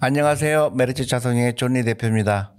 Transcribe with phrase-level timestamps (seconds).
[0.00, 0.70] 안녕하세요.
[0.76, 2.52] 메리츠 자산운용 존리 대표입니다.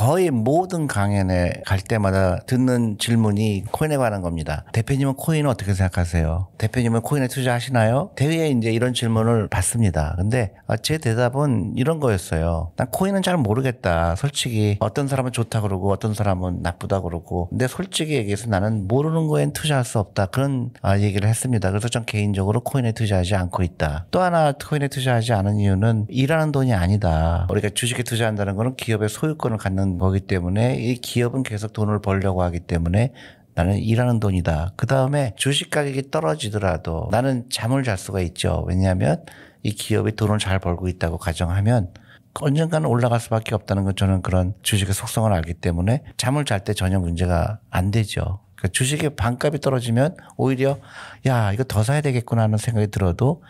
[0.00, 4.64] 거의 모든 강연에 갈 때마다 듣는 질문이 코인에 관한 겁니다.
[4.72, 6.48] 대표님은 코인을 어떻게 생각하세요?
[6.56, 8.12] 대표님은 코인에 투자하시나요?
[8.16, 10.14] 대개 이제 이런 질문을 받습니다.
[10.16, 12.72] 근데 제 대답은 이런 거였어요.
[12.76, 14.16] 난 코인은 잘 모르겠다.
[14.16, 17.50] 솔직히 어떤 사람은 좋다 그러고 어떤 사람은 나쁘다 그러고.
[17.50, 20.26] 근데 솔직히 얘기해서 나는 모르는 거엔 투자할 수 없다.
[20.26, 21.68] 그런 아, 얘기를 했습니다.
[21.68, 24.06] 그래서 전 개인적으로 코인에 투자하지 않고 있다.
[24.10, 27.46] 또 하나 코인에 투자하지 않은 이유는 일하는 돈이 아니다.
[27.50, 32.60] 우리가 주식에 투자한다는 거는 기업의 소유권을 갖는 거기 때문에 이 기업은 계속 돈을 벌려고 하기
[32.60, 33.12] 때문에
[33.54, 34.72] 나는 일하는 돈이다.
[34.76, 38.64] 그 다음에 주식 가격이 떨어지더라도 나는 잠을 잘 수가 있죠.
[38.68, 39.24] 왜냐하면
[39.62, 41.92] 이 기업이 돈을 잘 벌고 있다고 가정하면
[42.40, 46.98] 언젠가는 올라갈 수밖에 없다는 건 저는 그런 주식의 속성을 알기 때문에 잠을 잘 때 전혀
[47.00, 48.40] 문제가 안 되죠.
[48.54, 50.78] 그러니까 주식의 반값이 떨어지면 오히려
[51.26, 53.42] 야 이거 더 사야 되겠구나 하는 생각이 들어도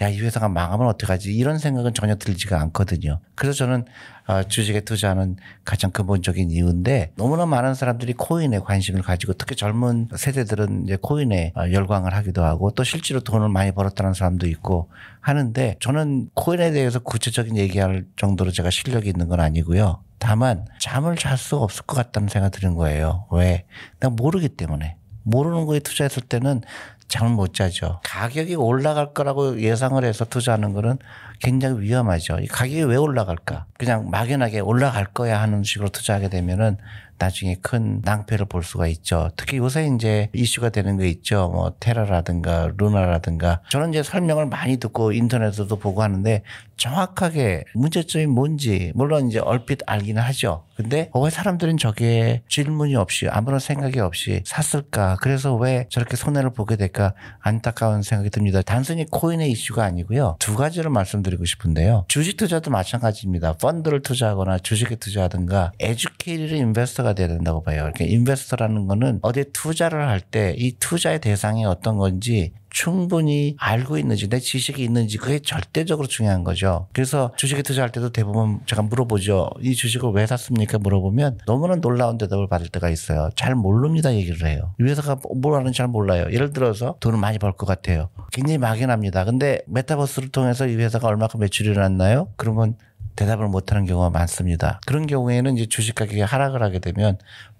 [0.00, 1.34] 야, 이 회사가 망하면 어떡하지?
[1.34, 3.20] 이런 생각은 전혀 들지가 않거든요.
[3.34, 3.84] 그래서 저는
[4.28, 10.84] 어, 주식에 투자하는 가장 근본적인 이유인데 너무나 많은 사람들이 코인에 관심을 가지고 특히 젊은 세대들은
[10.84, 14.90] 이제 코인에 어, 열광을 하기도 하고 또 실제로 돈을 많이 벌었다는 사람도 있고
[15.20, 20.02] 하는데 저는 코인에 대해서 구체적인 얘기할 정도로 제가 실력이 있는 건 아니고요.
[20.18, 23.26] 다만 잠을 잘 수 없을 것 같다는 생각이 드는 거예요.
[23.30, 23.64] 왜?
[24.00, 24.96] 내가 모르기 때문에.
[25.22, 26.62] 모르는 거에 투자했을 때는
[27.08, 28.00] 잠을 못 자죠.
[28.04, 30.98] 가격이 올라갈 거라고 예상을 해서 투자하는 거는
[31.40, 32.38] 굉장히 위험하죠.
[32.40, 33.66] 이 가격이 왜 올라갈까?
[33.78, 36.76] 그냥 막연하게 올라갈 거야 하는 식으로 투자하게 되면은
[37.18, 39.30] 나중에 큰 낭패를 볼 수가 있죠.
[39.36, 41.50] 특히 요새 이제 이슈가 되는 거 있죠.
[41.52, 46.42] 뭐 테라라든가 루나라든가 저는 이제 설명을 많이 듣고 인터넷에서도 보고 하는데
[46.76, 50.64] 정확하게 문제점이 뭔지 물론 이제 얼핏 알기는 하죠.
[50.76, 55.16] 근데 왜 사람들은 저게 질문이 없이 아무런 생각이 없이 샀을까?
[55.20, 57.14] 그래서 왜 저렇게 손해를 보게 될까?
[57.40, 58.62] 안타까운 생각이 듭니다.
[58.62, 60.36] 단순히 코인의 이슈가 아니고요.
[60.38, 62.04] 두 가지를 말씀드 리고 싶은데요.
[62.08, 63.54] 주식 투자도 마찬가지입니다.
[63.54, 67.78] 펀드를 투자하거나 주식에 투자하든가 educated investor가 돼야 된다고 봐요.
[67.92, 72.52] 그러니까 investor라는 거는 어디에 투자를 할 때 이 투자의 대상이 어떤 건지
[72.82, 76.86] 충분히 알고 있는지 내 지식이 있는지 그게 절대적으로 중요한 거죠.
[76.92, 79.50] 그래서 주식에 투자할 때도 대부분 제가 물어보죠.
[79.60, 80.78] 이 주식을 왜 샀습니까?
[80.78, 83.30] 물어보면 너무나 놀라운 대답을 받을 때가 있어요.
[83.34, 84.74] 잘 모릅니다 얘기를 해요.
[84.78, 86.26] 이 회사가 뭘 하는지 잘 몰라요.
[86.30, 88.10] 예를 들어서 돈을 많이 벌 것 같아요.
[88.30, 89.24] 굉장히 막연합니다.
[89.24, 92.28] 근데 메타버스를 통해서 이 회사가 얼마큼 매출이 일어났나요?
[92.36, 92.76] 그러면
[93.16, 94.78] 대답을 못하는 경우가 많습니다.
[94.86, 97.18] 그런 경우에는 이제 주식 가격이 하락을 하게 되면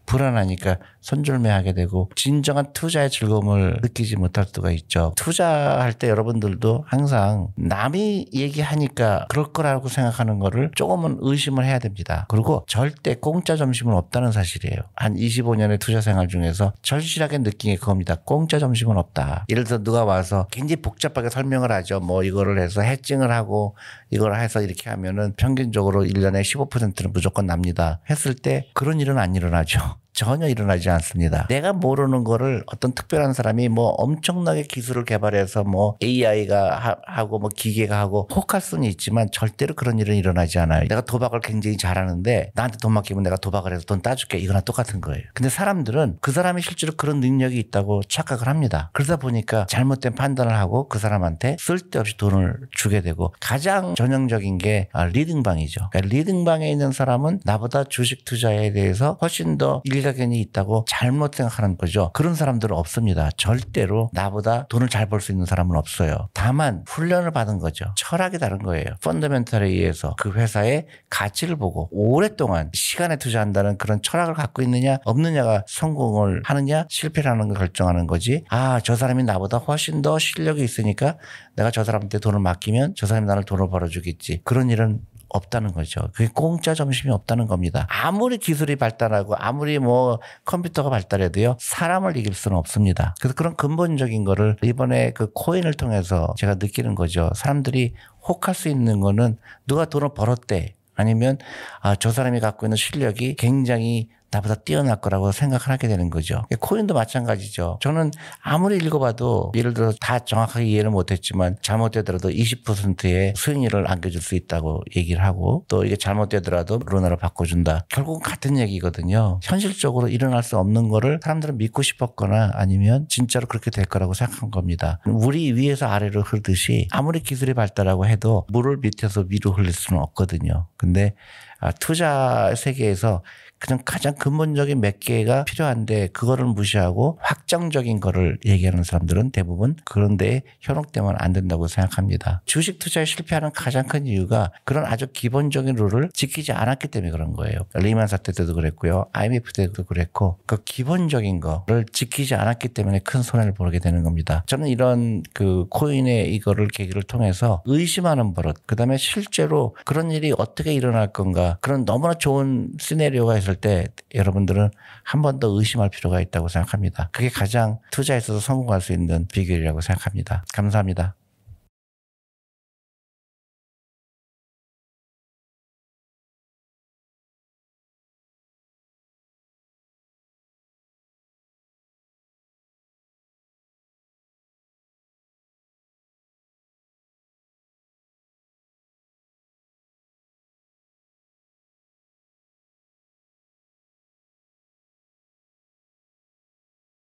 [0.09, 5.13] 불안하니까 손절매하게 되고 진정한 투자의 즐거움을 느끼지 못할 수가 있죠.
[5.17, 12.27] 투자할 때 여러분들도 항상 남이 얘기하니까 그럴 거라고 생각하는 거를 조금은 의심을 해야 됩니다.
[12.29, 14.79] 그리고 절대 공짜 점심은 없다는 사실이에요.
[14.97, 18.17] 한 25년의 투자 생활 중에서 절실하게 느낀 게 그겁니다.
[18.25, 19.45] 공짜 점심은 없다.
[19.51, 22.01] 예를 들어 누가 와서 굉장히 복잡하게 설명을 하죠.
[22.01, 23.77] 뭐 이거를 해서 해증을 하고
[24.11, 28.01] 이걸 해서 이렇게 하면은 평균적으로 1년에 15%는 무조건 납니다.
[28.09, 29.98] 했을 때 그런 일은 안 일어나죠.
[30.19, 31.47] 전혀 일어나지 않습니다.
[31.47, 37.97] 내가 모르는 거를 어떤 특별한 사람이 뭐 엄청나게 기술을 개발해서 뭐 AI가 하, 고뭐 기계가
[38.01, 38.27] 하고
[38.61, 40.89] 수는 있지만 절대로 그런 일은 일어나지 않아요.
[40.89, 44.39] 내가 도박을 굉장히 잘하는데 나한테 돈 맡기면 내가 도박을 해서 돈 따줄게.
[44.39, 45.23] 이거나 똑같은 거예요.
[45.35, 48.91] 근데 사람들은 그 사람이 실제로 그런 능력이 있다고 착각을 합니다.
[48.95, 55.05] 그러다 보니까 잘못된 판단을 하고 그 사람한테 쓸데없이 돈을 주게 되고 가장 전형적인 게 아,
[55.05, 55.91] 리딩방이죠.
[55.93, 61.77] 그러니까 리딩방에 있는 사람은 나보다 주식 투자에 대해서 훨씬 더 일가 일가견이 있다고 잘못 생각하는
[61.77, 62.11] 거죠.
[62.13, 63.31] 그런 사람들은 없습니다.
[63.37, 66.29] 절대로 나보다 돈을 잘 벌 수 있는 사람은 없어요.
[66.35, 67.87] 다만 훈련을 받은 거죠.
[67.97, 68.85] 철학이 다른 거예요.
[69.03, 76.43] 펀더멘털에 의해서 그 회사의 가치를 보고 오랫동안 시간에 투자한다는 그런 철학을 갖고 있느냐 없느냐가 성공을
[76.45, 78.45] 하느냐 실패를 하는 걸 결정하는 거지.
[78.51, 81.17] 아, 저 사람이 나보다 훨씬 더 실력이 있으니까
[81.57, 84.43] 내가 저 사람한테 돈을 맡기면 저 사람이 나를 돈을 벌어주겠지.
[84.45, 86.01] 그런 일은 없다는 거죠.
[86.15, 87.87] 그게 공짜 점심이 없다는 겁니다.
[87.91, 93.15] 아무리 기술이 발달하고 아무리 뭐 컴퓨터가 발달해도요 사람을 이길 수는 없습니다.
[93.21, 97.31] 그래서 그런 근본적인 거를 이번에 그 코인을 통해서 제가 느끼는 거죠.
[97.35, 97.95] 사람들이
[98.27, 100.75] 혹할 수 있는 거는 누가 돈을 벌었대.
[100.95, 101.39] 아니면
[101.81, 106.43] 아, 저 사람이 갖고 있는 실력이 굉장히 나보다 뛰어날 거라고 생각을 하게 되는 거죠.
[106.61, 107.79] 코인도 마찬가지죠.
[107.81, 108.11] 저는
[108.43, 115.25] 아무리 읽어봐도 예를 들어 다 정확하게 이해를 못했지만 잘못되더라도 20%의 수익률을 안겨줄 수 있다고 얘기를
[115.25, 117.87] 하고 또 이게 잘못되더라도 루나로 바꿔준다.
[117.89, 119.41] 결국은 같은 얘기거든요.
[119.43, 125.01] 현실적으로 일어날 수 없는 거를 사람들은 믿고 싶었거나 아니면 진짜로 그렇게 될 거라고 생각한 겁니다.
[125.05, 130.67] 물이 위에서 아래로 흐르듯이 아무리 기술이 발달하고 해도 물을 밑에서 위로 흘릴 수는 없거든요.
[130.77, 131.15] 근데
[131.58, 133.23] 아, 투자 세계에서
[133.59, 141.17] 그냥 가장 근본적인 몇 개가 필요한데 그거를 무시하고 확정적인 거를 얘기하는 사람들은 대부분 그런데 현혹되면
[141.19, 142.43] 안 된다고 생각합니다.
[142.47, 147.59] 주식 투자에 실패하는 가장 큰 이유가 그런 아주 기본적인 룰을 지키지 않았기 때문에 그런 거예요.
[147.75, 149.07] 리만 사태 때도 그랬고요.
[149.13, 154.45] IMF 때도 그랬고 그 기본적인 거를 지키지 않았기 때문에 큰 손해를 보게 되는 겁니다.
[154.47, 160.73] 저는 이런 그 코인의 이거를 계기를 통해서 의심하는 버릇, 그 다음에 실제로 그런 일이 어떻게
[160.73, 164.71] 일어날 건가 그런 너무나 좋은 시네리오가 있을 때 여러분들은
[165.05, 167.11] 한 번 더 의심할 필요가 있다고 생각합니다.
[167.13, 170.45] 그게 가장 투자에 있어서 성공할 수 있는 비결이라고 생각합니다.
[170.53, 171.15] 감사합니다.